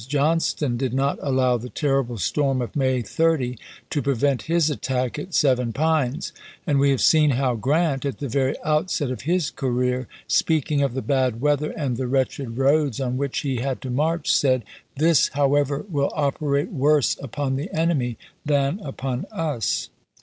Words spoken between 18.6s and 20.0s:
upon us."